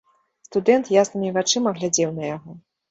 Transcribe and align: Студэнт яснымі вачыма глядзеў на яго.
Студэнт 0.47 0.91
яснымі 1.03 1.29
вачыма 1.39 1.77
глядзеў 1.79 2.09
на 2.19 2.23
яго. 2.35 2.61